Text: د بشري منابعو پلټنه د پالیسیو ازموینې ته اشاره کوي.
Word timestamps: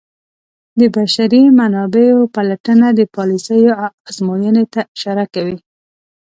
د 0.79 0.81
بشري 0.95 1.43
منابعو 1.59 2.29
پلټنه 2.35 2.87
د 2.99 3.01
پالیسیو 3.15 3.71
ازموینې 4.09 4.65
ته 4.73 4.81
اشاره 4.93 5.25
کوي. 5.33 5.57